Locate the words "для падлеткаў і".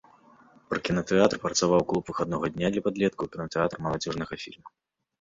2.75-3.35